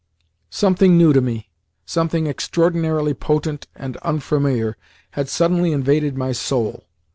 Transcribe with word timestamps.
Something 0.49 0.97
new 0.97 1.13
to 1.13 1.21
me, 1.21 1.51
something 1.85 2.25
extraordinarily 2.25 3.13
potent 3.13 3.67
and 3.75 3.97
unfamiliar, 3.97 4.75
had 5.11 5.29
suddenly 5.29 5.71
invaded 5.73 6.17
my 6.17 6.31
soul. 6.31 6.87